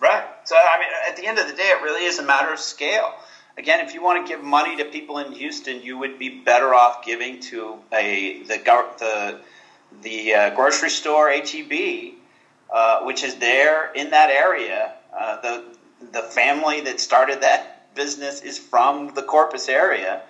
Right. 0.00 0.24
So 0.44 0.56
I 0.56 0.78
mean, 0.78 0.88
at 1.08 1.16
the 1.16 1.26
end 1.26 1.38
of 1.38 1.46
the 1.46 1.54
day, 1.54 1.68
it 1.68 1.82
really 1.82 2.04
is 2.04 2.18
a 2.18 2.22
matter 2.22 2.52
of 2.52 2.58
scale. 2.58 3.14
Again, 3.58 3.80
if 3.80 3.92
you 3.92 4.02
want 4.02 4.26
to 4.26 4.32
give 4.32 4.42
money 4.42 4.76
to 4.76 4.84
people 4.84 5.18
in 5.18 5.32
Houston, 5.32 5.82
you 5.82 5.98
would 5.98 6.18
be 6.18 6.40
better 6.40 6.74
off 6.74 7.04
giving 7.04 7.40
to 7.40 7.78
a 7.92 8.42
the 8.44 8.58
the 8.98 9.40
the 10.00 10.34
uh, 10.34 10.50
grocery 10.54 10.88
store 10.88 11.30
HEB, 11.30 12.14
uh, 12.72 13.02
which 13.02 13.22
is 13.22 13.36
there 13.36 13.92
in 13.92 14.10
that 14.10 14.30
area. 14.30 14.94
Uh, 15.14 15.40
the 15.42 15.64
the 16.12 16.22
family 16.22 16.80
that 16.80 16.98
started 16.98 17.42
that 17.42 17.94
business 17.94 18.40
is 18.40 18.58
from 18.58 19.12
the 19.14 19.22
Corpus 19.22 19.68
area. 19.68 20.22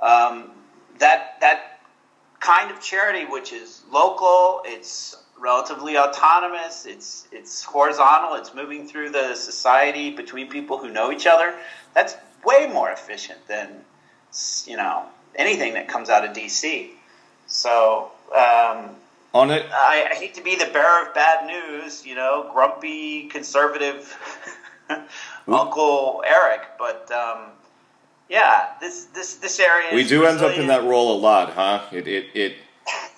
Um, 0.00 0.52
that 0.98 1.40
that 1.40 1.80
kind 2.38 2.70
of 2.70 2.80
charity, 2.80 3.26
which 3.26 3.52
is 3.52 3.82
local, 3.90 4.62
it's 4.64 5.16
relatively 5.40 5.98
autonomous, 5.98 6.86
it's 6.86 7.26
it's 7.32 7.64
horizontal, 7.64 8.36
it's 8.36 8.54
moving 8.54 8.86
through 8.86 9.10
the 9.10 9.34
society 9.34 10.10
between 10.10 10.48
people 10.48 10.78
who 10.78 10.88
know 10.88 11.10
each 11.10 11.26
other. 11.26 11.56
That's 11.94 12.14
way 12.44 12.66
more 12.66 12.90
efficient 12.90 13.46
than 13.48 13.68
you 14.66 14.76
know 14.76 15.04
anything 15.36 15.74
that 15.74 15.88
comes 15.88 16.08
out 16.08 16.24
of 16.24 16.34
DC. 16.36 16.90
So 17.46 18.10
um, 18.34 18.90
on 19.34 19.50
it, 19.50 19.66
I, 19.72 20.08
I, 20.10 20.14
hate 20.14 20.34
to 20.34 20.42
be 20.42 20.56
the 20.56 20.66
bearer 20.66 21.06
of 21.06 21.14
bad 21.14 21.46
news, 21.46 22.06
you 22.06 22.14
know, 22.14 22.48
grumpy 22.52 23.28
conservative 23.28 24.16
Uncle 25.48 26.22
Eric, 26.26 26.62
but 26.78 27.10
um, 27.10 27.50
yeah, 28.28 28.70
this 28.80 29.06
this 29.06 29.36
this 29.36 29.58
area. 29.60 29.94
We 29.94 30.06
do 30.06 30.24
end 30.24 30.40
up 30.40 30.56
in 30.56 30.68
that 30.68 30.84
role 30.84 31.16
a 31.16 31.18
lot, 31.18 31.52
huh? 31.52 31.82
It 31.92 32.06
it 32.06 32.26
it. 32.34 32.56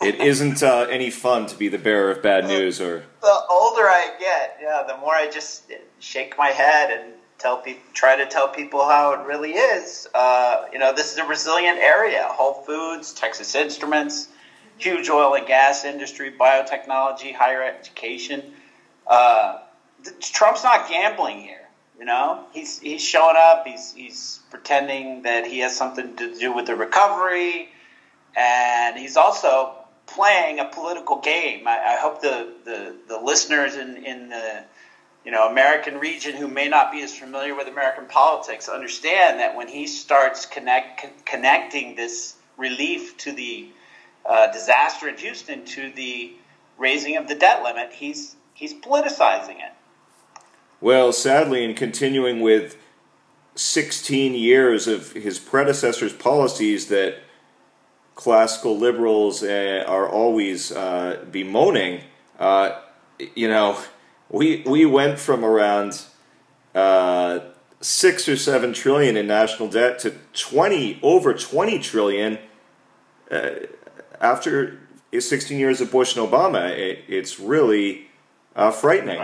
it 0.03 0.17
isn't 0.17 0.63
uh, 0.63 0.87
any 0.91 1.09
fun 1.09 1.47
to 1.47 1.57
be 1.57 1.69
the 1.69 1.79
bearer 1.79 2.11
of 2.11 2.23
bad 2.23 2.47
news, 2.47 2.81
or 2.81 3.05
the 3.21 3.41
older 3.49 3.83
I 3.83 4.11
get, 4.19 4.59
yeah, 4.61 4.83
the 4.87 4.97
more 4.99 5.15
I 5.15 5.31
just 5.31 5.71
shake 6.01 6.37
my 6.37 6.49
head 6.49 6.91
and 6.91 7.13
tell 7.43 7.59
people, 7.59 7.83
try 7.93 8.17
to 8.17 8.27
tell 8.27 8.49
people 8.49 8.87
how 8.87 9.13
it 9.15 9.27
really 9.27 9.53
is. 9.53 10.09
Uh, 10.15 10.67
you 10.73 10.79
know, 10.79 10.95
this 10.95 11.13
is 11.13 11.19
a 11.19 11.25
resilient 11.25 11.79
area. 11.79 12.27
Whole 12.29 12.63
Foods, 12.63 13.13
Texas 13.13 13.55
Instruments, 13.55 14.29
huge 14.79 15.11
oil 15.11 15.35
and 15.35 15.47
gas 15.47 15.85
industry, 15.85 16.33
biotechnology, 16.33 17.35
higher 17.35 17.63
education. 17.63 18.43
Uh, 19.07 19.59
Trump's 20.21 20.65
not 20.65 20.89
gambling 20.89 21.41
here. 21.41 21.59
You 21.99 22.07
know, 22.07 22.45
he's 22.53 22.81
he's 22.81 23.03
showing 23.03 23.37
up. 23.37 23.67
He's 23.67 23.93
he's 23.93 24.41
pretending 24.51 25.23
that 25.23 25.47
he 25.47 25.61
has 25.61 25.77
something 25.77 26.17
to 26.17 26.35
do 26.37 26.53
with 26.53 26.67
the 26.67 26.75
recovery, 26.75 27.69
and 28.35 28.99
he's 28.99 29.17
also 29.17 29.75
playing 30.07 30.59
a 30.59 30.65
political 30.65 31.21
game. 31.21 31.67
I, 31.67 31.95
I 31.95 31.97
hope 31.97 32.21
the, 32.21 32.53
the, 32.65 32.97
the 33.09 33.19
listeners 33.19 33.77
in, 33.77 34.05
in 34.05 34.29
the 34.29 34.65
you 35.25 35.31
know 35.31 35.49
American 35.49 35.99
region 35.99 36.35
who 36.35 36.49
may 36.49 36.69
not 36.69 36.91
be 36.93 37.03
as 37.03 37.15
familiar 37.15 37.55
with 37.55 37.69
American 37.69 38.07
politics 38.07 38.69
understand 38.69 39.41
that 39.41 39.57
when 39.57 39.69
he 39.69 39.87
starts 39.87 40.47
connect, 40.47 41.25
connecting 41.25 41.95
this 41.95 42.37
relief 42.57 43.17
to 43.19 43.33
the 43.33 43.69
uh, 44.27 44.51
disaster 44.53 45.09
in 45.09 45.17
Houston 45.17 45.65
to 45.65 45.91
the 45.93 46.33
raising 46.79 47.17
of 47.17 47.29
the 47.29 47.35
debt 47.35 47.63
limit, 47.63 47.93
he's 47.93 48.37
he's 48.55 48.75
politicizing 48.75 49.57
it. 49.57 49.73
Well, 50.81 51.13
sadly, 51.13 51.65
in 51.65 51.75
continuing 51.75 52.41
with 52.41 52.77
16 53.55 54.35
years 54.35 54.89
of 54.89 55.13
his 55.13 55.39
predecessor's 55.39 56.13
policies 56.13 56.89
that 56.89 57.19
classical 58.15 58.77
liberals 58.77 59.43
uh, 59.43 59.85
are 59.87 60.09
always 60.09 60.73
uh, 60.73 61.25
bemoaning, 61.31 62.03
uh, 62.39 62.81
you 63.35 63.49
know, 63.49 63.79
we 64.33 64.63
we 64.67 64.87
went 64.87 65.19
from 65.19 65.45
around 65.45 66.03
uh, 66.75 67.41
six 67.81 68.29
or 68.29 68.37
seven 68.37 68.73
trillion 68.73 69.17
in 69.17 69.27
national 69.27 69.69
debt 69.69 69.99
to 70.01 70.15
20 70.33 70.99
over 71.03 71.35
20 71.35 71.79
trillion 71.79 72.39
uh, 73.31 73.51
after 74.21 74.81
16 75.17 75.59
years 75.59 75.81
of 75.81 75.91
Bush 75.91 76.17
and 76.17 76.27
Obama. 76.27 76.71
It, 76.71 77.05
it's 77.09 77.39
really 77.39 78.07
uh, 78.57 78.71
frightening. 78.71 79.23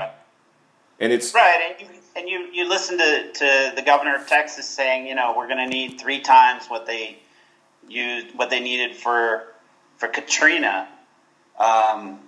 And 1.00 1.12
it's 1.12 1.32
right, 1.32 1.76
and 1.78 1.88
you, 1.88 1.94
and 2.16 2.28
you 2.28 2.52
you 2.52 2.68
listen 2.68 2.98
to, 2.98 3.32
to 3.32 3.72
the 3.76 3.82
governor 3.82 4.16
of 4.16 4.26
Texas 4.26 4.68
saying, 4.68 5.06
you 5.06 5.14
know, 5.14 5.32
we're 5.36 5.46
going 5.46 5.58
to 5.58 5.68
need 5.68 6.00
three 6.00 6.20
times 6.20 6.66
what 6.66 6.86
they 6.86 7.18
used, 7.88 8.36
what 8.36 8.50
they 8.50 8.58
needed 8.58 8.96
for 8.96 9.44
for 9.96 10.08
Katrina. 10.08 10.88
Um, 11.56 12.18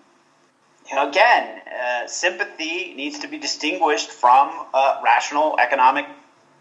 you 0.91 0.97
know, 0.97 1.09
again, 1.09 1.61
uh, 1.81 2.07
sympathy 2.09 2.95
needs 2.95 3.21
to 3.21 3.29
be 3.29 3.39
distinguished 3.39 4.11
from 4.11 4.67
uh, 4.75 5.01
rational 5.05 5.57
economic 5.61 6.07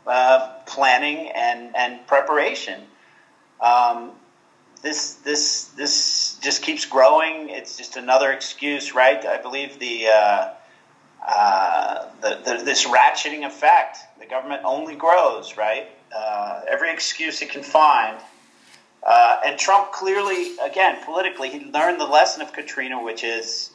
uh, 0.06 0.54
planning 0.66 1.32
and 1.36 1.76
and 1.76 2.06
preparation. 2.06 2.82
Um, 3.60 4.12
this 4.84 5.16
this 5.16 5.66
this 5.76 6.38
just 6.42 6.62
keeps 6.62 6.86
growing. 6.86 7.50
It's 7.50 7.76
just 7.76 7.98
another 7.98 8.32
excuse, 8.32 8.94
right? 8.94 9.24
I 9.26 9.42
believe 9.42 9.80
the 9.80 10.08
uh, 10.08 10.54
uh, 11.28 12.10
the, 12.22 12.40
the, 12.46 12.64
this 12.64 12.86
ratcheting 12.86 13.46
effect. 13.46 13.98
The 14.20 14.28
government 14.28 14.62
only 14.64 14.96
grows, 14.96 15.58
right? 15.58 15.90
Uh, 16.16 16.62
every 16.70 16.92
excuse 16.92 17.42
it 17.42 17.50
can 17.50 17.64
find. 17.64 18.18
And 19.46 19.58
Trump 19.58 19.92
clearly, 19.92 20.58
again, 20.60 20.98
politically, 21.04 21.50
he 21.50 21.72
learned 21.72 22.00
the 22.00 22.06
lesson 22.06 22.42
of 22.42 22.54
Katrina, 22.54 23.02
which 23.02 23.24
is 23.24 23.72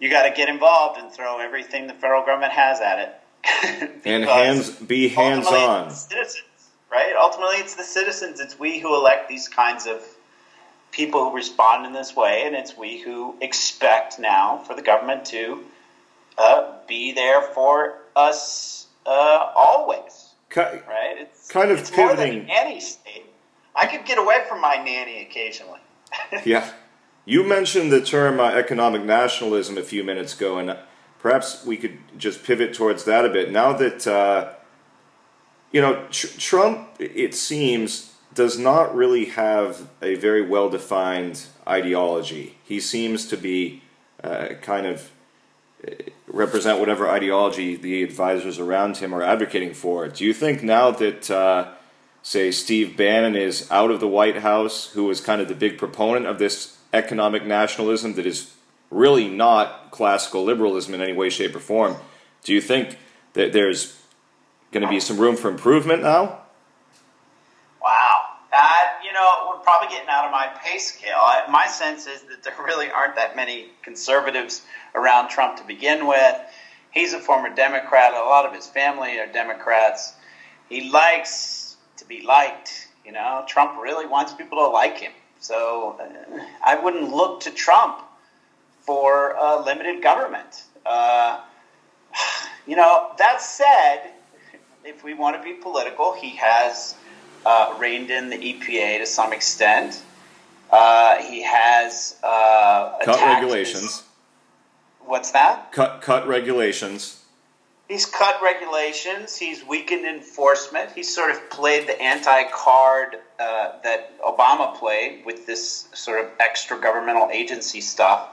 you 0.00 0.10
got 0.10 0.24
to 0.24 0.30
get 0.34 0.48
involved 0.48 0.98
and 0.98 1.12
throw 1.12 1.38
everything 1.38 1.86
the 1.86 1.94
federal 1.94 2.24
government 2.24 2.52
has 2.52 2.80
at 2.80 2.98
it. 2.98 4.00
and 4.04 4.24
hands 4.24 4.70
be 4.70 5.08
hands 5.08 5.46
on. 5.46 5.90
Citizens, 5.90 6.44
right? 6.90 7.14
Ultimately, 7.18 7.56
it's 7.56 7.74
the 7.74 7.84
citizens. 7.84 8.40
It's 8.40 8.58
we 8.58 8.78
who 8.78 8.94
elect 8.94 9.28
these 9.28 9.48
kinds 9.48 9.86
of 9.86 10.02
people 10.90 11.28
who 11.28 11.36
respond 11.36 11.86
in 11.86 11.92
this 11.92 12.16
way, 12.16 12.42
and 12.44 12.54
it's 12.54 12.76
we 12.76 13.00
who 13.00 13.36
expect 13.40 14.18
now 14.18 14.58
for 14.58 14.74
the 14.74 14.82
government 14.82 15.24
to 15.26 15.62
uh, 16.36 16.72
be 16.86 17.12
there 17.12 17.42
for 17.42 17.98
us 18.16 18.86
uh, 19.06 19.52
always. 19.54 20.30
right? 20.88 21.16
It's 21.18 21.48
kind 21.48 21.70
of 21.70 21.78
it's 21.78 21.90
pivoting. 21.90 22.16
More 22.16 22.16
than 22.16 22.40
a 22.40 22.46
nanny 22.46 22.80
state. 22.80 23.26
I 23.74 23.86
could 23.86 24.04
get 24.04 24.18
away 24.18 24.44
from 24.48 24.60
my 24.60 24.76
nanny 24.76 25.22
occasionally. 25.22 25.80
yeah. 26.44 26.70
You 27.30 27.44
mentioned 27.44 27.92
the 27.92 28.00
term 28.00 28.40
uh, 28.40 28.50
economic 28.50 29.04
nationalism 29.04 29.78
a 29.78 29.84
few 29.84 30.02
minutes 30.02 30.34
ago, 30.34 30.58
and 30.58 30.76
perhaps 31.20 31.64
we 31.64 31.76
could 31.76 31.96
just 32.18 32.42
pivot 32.42 32.74
towards 32.74 33.04
that 33.04 33.24
a 33.24 33.28
bit. 33.28 33.52
Now 33.52 33.72
that, 33.72 34.04
uh, 34.04 34.54
you 35.70 35.80
know, 35.80 36.06
tr- 36.10 36.36
Trump, 36.40 36.88
it 36.98 37.36
seems, 37.36 38.16
does 38.34 38.58
not 38.58 38.92
really 38.96 39.26
have 39.26 39.88
a 40.02 40.16
very 40.16 40.42
well 40.42 40.68
defined 40.68 41.46
ideology. 41.68 42.56
He 42.64 42.80
seems 42.80 43.28
to 43.28 43.36
be 43.36 43.84
uh, 44.24 44.54
kind 44.60 44.86
of 44.86 45.12
uh, 45.86 45.92
represent 46.26 46.80
whatever 46.80 47.08
ideology 47.08 47.76
the 47.76 48.02
advisors 48.02 48.58
around 48.58 48.96
him 48.96 49.14
are 49.14 49.22
advocating 49.22 49.72
for. 49.72 50.08
Do 50.08 50.24
you 50.24 50.34
think 50.34 50.64
now 50.64 50.90
that, 50.90 51.30
uh, 51.30 51.74
say, 52.24 52.50
Steve 52.50 52.96
Bannon 52.96 53.36
is 53.36 53.70
out 53.70 53.92
of 53.92 54.00
the 54.00 54.08
White 54.08 54.38
House, 54.38 54.90
who 54.94 55.04
was 55.04 55.20
kind 55.20 55.40
of 55.40 55.46
the 55.46 55.54
big 55.54 55.78
proponent 55.78 56.26
of 56.26 56.40
this 56.40 56.78
economic 56.92 57.44
nationalism 57.44 58.14
that 58.14 58.26
is 58.26 58.54
really 58.90 59.28
not 59.28 59.90
classical 59.90 60.44
liberalism 60.44 60.94
in 60.94 61.00
any 61.00 61.12
way, 61.12 61.30
shape, 61.30 61.54
or 61.54 61.60
form, 61.60 61.96
do 62.42 62.52
you 62.52 62.60
think 62.60 62.98
that 63.34 63.52
there's 63.52 63.96
going 64.72 64.82
to 64.82 64.88
be 64.88 65.00
some 65.00 65.18
room 65.18 65.36
for 65.36 65.48
improvement 65.48 66.02
now? 66.02 66.40
Wow. 67.82 68.16
Uh, 68.52 68.72
you 69.04 69.12
know, 69.12 69.48
we're 69.48 69.62
probably 69.62 69.88
getting 69.88 70.08
out 70.08 70.24
of 70.24 70.32
my 70.32 70.48
pay 70.62 70.78
scale. 70.78 71.18
I, 71.20 71.44
my 71.48 71.66
sense 71.66 72.06
is 72.06 72.22
that 72.22 72.42
there 72.42 72.54
really 72.64 72.90
aren't 72.90 73.14
that 73.16 73.36
many 73.36 73.68
conservatives 73.82 74.62
around 74.94 75.28
Trump 75.28 75.56
to 75.58 75.64
begin 75.64 76.06
with. 76.06 76.36
He's 76.90 77.12
a 77.12 77.20
former 77.20 77.54
Democrat. 77.54 78.12
A 78.12 78.16
lot 78.16 78.44
of 78.44 78.52
his 78.52 78.66
family 78.66 79.18
are 79.18 79.26
Democrats. 79.26 80.14
He 80.68 80.90
likes 80.90 81.76
to 81.98 82.04
be 82.04 82.22
liked. 82.22 82.88
You 83.04 83.12
know, 83.12 83.44
Trump 83.46 83.80
really 83.80 84.06
wants 84.06 84.34
people 84.34 84.58
to 84.58 84.66
like 84.66 84.98
him. 84.98 85.12
So 85.40 85.96
uh, 85.98 86.40
I 86.64 86.76
wouldn't 86.76 87.10
look 87.10 87.40
to 87.40 87.50
Trump 87.50 88.00
for 88.82 89.36
uh, 89.36 89.64
limited 89.64 90.02
government. 90.02 90.64
Uh, 90.84 91.40
you 92.66 92.76
know, 92.76 93.12
that 93.18 93.40
said, 93.40 94.12
if 94.84 95.02
we 95.02 95.14
want 95.14 95.36
to 95.36 95.42
be 95.42 95.54
political, 95.54 96.12
he 96.12 96.36
has 96.36 96.94
uh, 97.44 97.74
reined 97.78 98.10
in 98.10 98.28
the 98.28 98.36
EPA 98.36 98.98
to 98.98 99.06
some 99.06 99.32
extent. 99.32 100.02
Uh, 100.70 101.16
he 101.16 101.42
has 101.42 102.16
uh, 102.22 102.98
cut 103.02 103.20
regulations. 103.20 103.82
His, 103.82 104.02
what's 105.00 105.32
that? 105.32 105.72
Cut 105.72 106.00
cut 106.00 106.28
regulations. 106.28 107.19
He's 107.90 108.06
cut 108.06 108.40
regulations. 108.40 109.36
He's 109.36 109.66
weakened 109.66 110.06
enforcement. 110.06 110.92
He's 110.92 111.12
sort 111.12 111.32
of 111.32 111.50
played 111.50 111.88
the 111.88 112.00
anti-card 112.00 113.16
uh, 113.40 113.72
that 113.82 114.16
Obama 114.20 114.78
played 114.78 115.26
with 115.26 115.44
this 115.44 115.88
sort 115.92 116.24
of 116.24 116.30
extra 116.38 116.78
governmental 116.80 117.30
agency 117.32 117.80
stuff. 117.80 118.28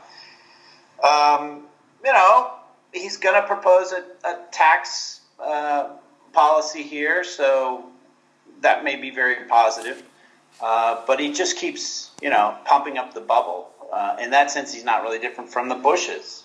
Um, 1.03 1.63
you 2.05 2.13
know, 2.13 2.51
he's 2.93 3.17
going 3.17 3.33
to 3.33 3.47
propose 3.47 3.93
a, 3.93 4.03
a 4.27 4.37
tax 4.51 5.21
uh, 5.43 5.89
policy 6.33 6.83
here, 6.83 7.23
so 7.23 7.83
that 8.61 8.83
may 8.83 8.95
be 8.95 9.09
very 9.09 9.47
positive. 9.47 10.03
Uh, 10.61 11.01
but 11.07 11.19
he 11.19 11.33
just 11.33 11.57
keeps, 11.57 12.11
you 12.21 12.29
know, 12.29 12.55
pumping 12.65 12.99
up 12.99 13.15
the 13.15 13.21
bubble. 13.21 13.69
Uh, 13.91 14.17
in 14.21 14.29
that 14.29 14.51
sense, 14.51 14.71
he's 14.71 14.85
not 14.85 15.01
really 15.01 15.17
different 15.17 15.51
from 15.51 15.67
the 15.67 15.75
Bushes, 15.75 16.43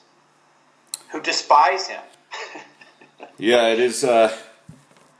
who 1.10 1.20
despise 1.20 1.88
him. 1.88 2.00
Yeah, 3.38 3.68
it 3.68 3.80
is. 3.80 4.04
Uh, 4.04 4.36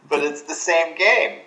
but 0.09 0.23
it's 0.23 0.42
the 0.42 0.54
same 0.54 0.97
game. 0.97 1.40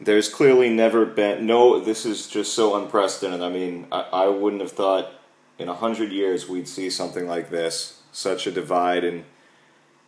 There's 0.00 0.28
clearly 0.28 0.68
never 0.68 1.06
been 1.06 1.46
no. 1.46 1.78
This 1.80 2.04
is 2.04 2.28
just 2.28 2.54
so 2.54 2.76
unprecedented. 2.76 3.42
I 3.42 3.48
mean, 3.48 3.86
I, 3.92 4.00
I 4.12 4.28
wouldn't 4.28 4.62
have 4.62 4.72
thought 4.72 5.12
in 5.58 5.68
a 5.68 5.74
hundred 5.74 6.12
years 6.12 6.48
we'd 6.48 6.68
see 6.68 6.90
something 6.90 7.26
like 7.26 7.50
this. 7.50 8.02
Such 8.10 8.46
a 8.46 8.50
divide, 8.50 9.04
and 9.04 9.24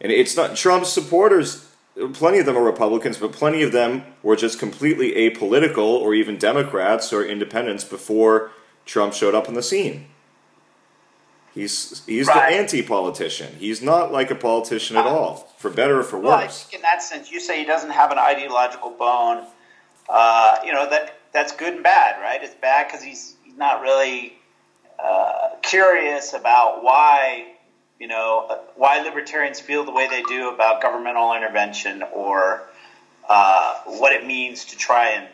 and 0.01 0.11
it's 0.11 0.37
not 0.37 0.57
Trump's 0.57 0.93
supporters 0.93 1.75
plenty 2.13 2.39
of 2.39 2.47
them 2.47 2.57
are 2.57 2.63
Republicans, 2.63 3.19
but 3.19 3.33
plenty 3.33 3.63
of 3.63 3.73
them 3.73 4.05
were 4.23 4.37
just 4.37 4.59
completely 4.59 5.13
apolitical 5.13 6.01
or 6.01 6.15
even 6.15 6.37
Democrats 6.37 7.13
or 7.13 7.25
independents 7.25 7.85
before 7.85 8.51
Trump 8.85 9.15
showed 9.15 9.35
up 9.35 9.49
on 9.49 9.55
the 9.55 9.63
scene. 9.63 10.07
He's 11.55 12.05
he's 12.05 12.27
right. 12.27 12.51
the 12.51 12.57
anti-politician. 12.57 13.55
He's 13.59 13.81
not 13.81 14.13
like 14.13 14.31
a 14.31 14.35
politician 14.35 14.97
at 14.97 15.07
all, 15.07 15.49
for 15.57 15.71
better 15.71 16.01
or 16.01 16.03
for 16.03 16.19
well, 16.19 16.39
worse. 16.39 16.67
I 16.67 16.71
think 16.71 16.75
in 16.75 16.83
that 16.83 17.03
sense, 17.03 17.31
you 17.31 17.39
say 17.39 17.61
he 17.61 17.65
doesn't 17.65 17.91
have 17.91 18.11
an 18.11 18.19
ideological 18.19 18.91
bone. 18.91 19.47
Uh, 20.09 20.57
you 20.65 20.73
know 20.73 20.91
that 20.91 21.19
that's 21.33 21.53
good 21.55 21.75
and 21.75 21.83
bad, 21.83 22.21
right? 22.21 22.43
It's 22.43 22.55
bad 22.55 22.89
because 22.89 23.03
he's, 23.03 23.37
he's 23.45 23.57
not 23.57 23.83
really 23.83 24.35
uh, 24.99 25.51
curious 25.63 26.33
about 26.33 26.83
why 26.83 27.55
you 28.01 28.09
know, 28.09 28.61
why 28.77 29.01
libertarians 29.01 29.61
feel 29.61 29.85
the 29.85 29.93
way 29.93 30.09
they 30.09 30.23
do 30.23 30.51
about 30.53 30.83
governmental 30.83 31.35
intervention 31.35 32.03
or 32.13 32.63
uh, 33.29 33.77
what 33.87 34.13
it 34.13 34.27
means 34.27 34.65
to 34.67 34.77
try 34.77 35.11
and 35.11 35.29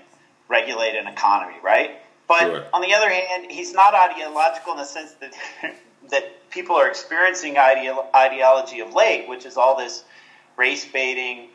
regulate 0.49 0.95
an 0.95 1.07
economy, 1.07 1.57
right? 1.63 1.93
But 2.29 2.43
sure. 2.43 2.65
on 2.73 2.83
the 2.83 2.95
other 2.95 3.11
hand, 3.11 3.51
he's 3.51 3.73
not 3.73 3.95
ideological 3.95 4.73
in 4.73 4.79
the 4.79 4.85
sense 4.85 5.15
that 5.15 5.35
that 6.11 6.51
people 6.51 6.77
are 6.77 6.89
experiencing 6.89 7.57
ideology 7.59 8.81
of 8.81 8.95
late, 8.95 9.29
which 9.29 9.47
is 9.47 9.57
all 9.57 9.77
this 9.77 10.05
race 10.57 10.85
baiting, 10.85 11.49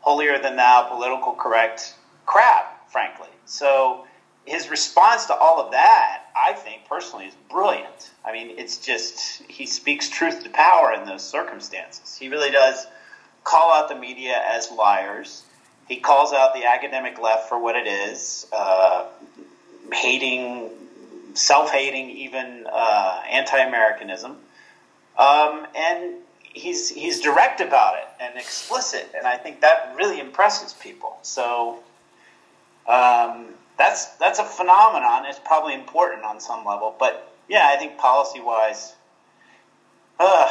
holier 0.00 0.38
than 0.38 0.56
thou, 0.56 0.88
political 0.90 1.32
correct 1.32 1.94
crap, 2.26 2.90
frankly. 2.90 3.28
So 3.46 4.04
his 4.44 4.68
response 4.68 5.26
to 5.26 5.34
all 5.34 5.60
of 5.60 5.72
that, 5.72 6.24
I 6.36 6.52
think 6.52 6.82
personally, 6.88 7.26
is 7.26 7.34
brilliant. 7.50 8.10
I 8.24 8.32
mean, 8.32 8.58
it's 8.58 8.78
just 8.78 9.42
he 9.48 9.66
speaks 9.66 10.08
truth 10.08 10.42
to 10.44 10.50
power 10.50 10.92
in 10.92 11.06
those 11.06 11.22
circumstances. 11.22 12.16
He 12.16 12.28
really 12.28 12.50
does 12.50 12.86
call 13.44 13.72
out 13.72 13.88
the 13.88 13.94
media 13.94 14.40
as 14.44 14.70
liars. 14.70 15.44
He 15.88 15.96
calls 15.96 16.32
out 16.32 16.54
the 16.54 16.64
academic 16.64 17.20
left 17.20 17.48
for 17.48 17.58
what 17.58 17.76
it 17.76 17.86
is, 17.86 18.46
uh, 18.52 19.06
hating, 19.92 20.70
self-hating, 21.34 22.10
even 22.10 22.66
uh, 22.72 23.22
anti-Americanism, 23.30 24.36
um, 25.18 25.66
and 25.76 26.14
he's 26.42 26.88
he's 26.88 27.20
direct 27.20 27.60
about 27.60 27.96
it 27.98 28.08
and 28.20 28.36
explicit, 28.36 29.10
and 29.16 29.26
I 29.26 29.36
think 29.36 29.60
that 29.60 29.94
really 29.96 30.20
impresses 30.20 30.72
people. 30.72 31.18
So. 31.22 31.80
Um, 32.86 33.54
that's 33.78 34.06
that's 34.16 34.38
a 34.38 34.44
phenomenon. 34.44 35.24
It's 35.26 35.40
probably 35.44 35.74
important 35.74 36.24
on 36.24 36.40
some 36.40 36.64
level, 36.64 36.94
but 36.98 37.32
yeah, 37.48 37.68
I 37.68 37.76
think 37.76 37.98
policy 37.98 38.40
wise, 38.40 38.94
uh, 40.18 40.50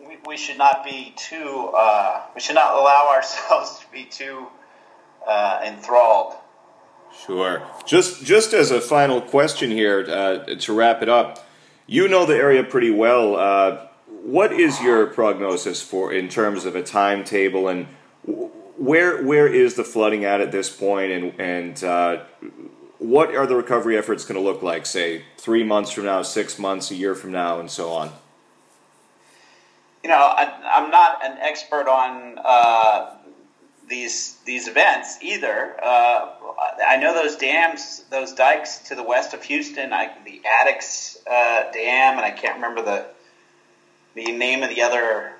we, 0.00 0.16
we 0.26 0.36
should 0.36 0.58
not 0.58 0.84
be 0.84 1.12
too. 1.16 1.70
Uh, 1.76 2.22
we 2.34 2.40
should 2.40 2.54
not 2.54 2.74
allow 2.74 3.08
ourselves 3.14 3.78
to 3.80 3.86
be 3.92 4.04
too 4.04 4.46
uh, 5.26 5.60
enthralled. 5.64 6.34
Sure. 7.26 7.62
Just 7.86 8.24
just 8.24 8.52
as 8.52 8.70
a 8.70 8.80
final 8.80 9.20
question 9.20 9.70
here 9.70 10.06
uh, 10.08 10.54
to 10.54 10.72
wrap 10.72 11.02
it 11.02 11.08
up, 11.08 11.46
you 11.86 12.08
know 12.08 12.24
the 12.24 12.36
area 12.36 12.64
pretty 12.64 12.90
well. 12.90 13.36
Uh, 13.36 13.86
what 14.22 14.52
is 14.52 14.80
your 14.80 15.06
prognosis 15.06 15.82
for 15.82 16.12
in 16.12 16.28
terms 16.28 16.64
of 16.64 16.76
a 16.76 16.82
timetable 16.82 17.68
and 17.68 17.86
where 18.80 19.22
where 19.22 19.46
is 19.46 19.74
the 19.74 19.84
flooding 19.84 20.24
at 20.24 20.40
at 20.40 20.52
this 20.52 20.74
point, 20.74 21.12
and 21.12 21.40
and 21.40 21.84
uh, 21.84 22.22
what 22.98 23.34
are 23.34 23.46
the 23.46 23.56
recovery 23.56 23.96
efforts 23.96 24.24
going 24.24 24.40
to 24.42 24.44
look 24.44 24.62
like? 24.62 24.86
Say 24.86 25.24
three 25.36 25.64
months 25.64 25.90
from 25.90 26.04
now, 26.04 26.22
six 26.22 26.58
months, 26.58 26.90
a 26.90 26.94
year 26.94 27.14
from 27.14 27.32
now, 27.32 27.60
and 27.60 27.70
so 27.70 27.90
on. 27.90 28.12
You 30.02 30.08
know, 30.08 30.16
I, 30.16 30.78
am 30.78 30.90
not 30.90 31.22
an 31.22 31.36
expert 31.40 31.86
on 31.86 32.38
uh, 32.42 33.16
these 33.90 34.36
these 34.46 34.68
events 34.68 35.18
either. 35.20 35.76
Uh, 35.82 36.30
I 36.88 36.96
know 36.96 37.12
those 37.12 37.36
dams, 37.36 38.04
those 38.10 38.32
dikes 38.32 38.78
to 38.88 38.94
the 38.94 39.02
west 39.02 39.34
of 39.34 39.42
Houston, 39.42 39.92
I, 39.92 40.10
the 40.24 40.40
Addicks 40.46 41.18
uh, 41.26 41.70
Dam, 41.72 42.16
and 42.16 42.24
I 42.24 42.30
can't 42.30 42.54
remember 42.54 42.82
the 42.82 43.06
the 44.14 44.32
name 44.32 44.62
of 44.62 44.70
the 44.70 44.82
other 44.82 45.32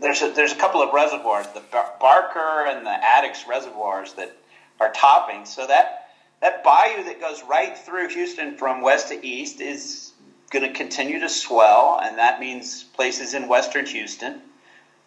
there's 0.00 0.22
a, 0.22 0.30
there's 0.30 0.52
a 0.52 0.56
couple 0.56 0.82
of 0.82 0.92
reservoirs, 0.92 1.46
the 1.48 1.62
Barker 2.00 2.66
and 2.66 2.84
the 2.84 2.90
Addicks 2.90 3.46
reservoirs 3.46 4.14
that 4.14 4.36
are 4.78 4.92
topping. 4.92 5.46
So 5.46 5.66
that 5.66 6.08
that 6.40 6.64
bayou 6.64 7.04
that 7.04 7.20
goes 7.20 7.42
right 7.48 7.76
through 7.76 8.08
Houston 8.08 8.56
from 8.56 8.80
west 8.80 9.08
to 9.08 9.26
east 9.26 9.60
is 9.60 10.12
going 10.50 10.66
to 10.66 10.72
continue 10.76 11.20
to 11.20 11.28
swell, 11.28 12.00
and 12.02 12.18
that 12.18 12.40
means 12.40 12.82
places 12.82 13.34
in 13.34 13.46
western 13.46 13.86
Houston 13.86 14.40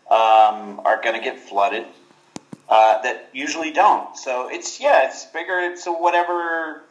um, 0.10 0.80
are 0.86 1.02
going 1.04 1.16
to 1.16 1.22
get 1.22 1.40
flooded 1.40 1.86
uh, 2.74 3.02
that 3.04 3.30
usually 3.34 3.72
don't. 3.72 4.18
So 4.18 4.50
it's 4.50 4.80
yeah, 4.80 5.08
it's 5.08 5.26
bigger. 5.26 5.60
It's 5.60 5.86
a 5.86 5.92
whatever, 5.92 6.84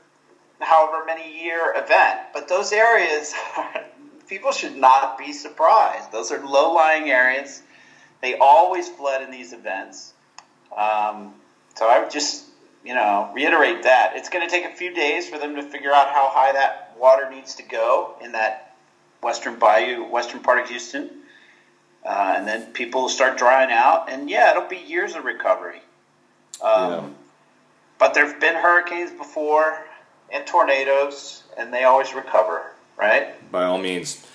however 0.60 1.04
many 1.04 1.42
year 1.42 1.74
event. 1.76 2.20
But 2.32 2.48
those 2.48 2.72
areas, 2.72 3.34
people 4.28 4.52
should 4.52 4.76
not 4.76 5.18
be 5.18 5.32
surprised. 5.32 6.12
Those 6.12 6.30
are 6.30 6.44
low 6.46 6.72
lying 6.72 7.10
areas 7.10 7.62
they 8.22 8.36
always 8.38 8.88
flood 8.88 9.20
in 9.22 9.30
these 9.30 9.52
events. 9.52 10.14
Um, 10.74 11.34
so 11.74 11.88
I 11.88 11.98
would 11.98 12.10
just, 12.10 12.44
you 12.84 12.94
know, 12.94 13.30
reiterate 13.34 13.82
that. 13.82 14.12
It's 14.16 14.30
going 14.30 14.48
to 14.48 14.50
take 14.50 14.64
a 14.64 14.74
few 14.74 14.94
days 14.94 15.28
for 15.28 15.38
them 15.38 15.56
to 15.56 15.62
figure 15.62 15.92
out 15.92 16.08
how 16.08 16.28
high 16.28 16.52
that 16.52 16.96
water 16.98 17.28
needs 17.28 17.56
to 17.56 17.64
go 17.64 18.14
in 18.22 18.32
that 18.32 18.76
western 19.22 19.58
bayou, 19.58 20.04
western 20.04 20.40
part 20.40 20.60
of 20.62 20.68
Houston. 20.68 21.10
Uh, 22.04 22.34
and 22.36 22.46
then 22.46 22.72
people 22.72 23.08
start 23.08 23.38
drying 23.38 23.70
out. 23.70 24.10
And 24.10 24.28
yeah, 24.28 24.50
it'll 24.50 24.68
be 24.68 24.76
years 24.76 25.14
of 25.14 25.24
recovery. 25.24 25.82
Um, 26.62 26.90
yeah. 26.90 27.08
but 27.98 28.14
there 28.14 28.26
have 28.26 28.40
been 28.40 28.54
hurricanes 28.54 29.10
before 29.10 29.84
and 30.32 30.46
tornadoes, 30.46 31.42
and 31.58 31.72
they 31.72 31.84
always 31.84 32.14
recover, 32.14 32.72
right? 32.96 33.50
By 33.52 33.64
all 33.64 33.78
means. 33.78 34.26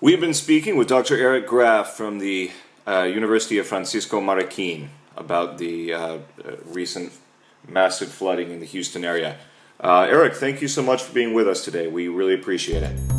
We've 0.00 0.20
been 0.20 0.34
speaking 0.34 0.76
with 0.76 0.88
Dr. 0.88 1.16
Eric 1.16 1.46
Graf 1.46 1.90
from 1.90 2.18
the 2.18 2.50
uh, 2.86 3.02
University 3.02 3.58
of 3.58 3.66
Francisco 3.66 4.20
Marroquin 4.20 4.88
about 5.16 5.58
the 5.58 5.92
uh, 5.92 5.98
uh, 5.98 6.18
recent 6.66 7.12
massive 7.66 8.08
flooding 8.08 8.50
in 8.50 8.60
the 8.60 8.66
Houston 8.66 9.04
area. 9.04 9.36
Uh, 9.80 10.06
Eric, 10.08 10.34
thank 10.34 10.62
you 10.62 10.68
so 10.68 10.82
much 10.82 11.02
for 11.02 11.12
being 11.12 11.34
with 11.34 11.48
us 11.48 11.64
today. 11.64 11.86
We 11.88 12.08
really 12.08 12.34
appreciate 12.34 12.82
it. 12.82 13.15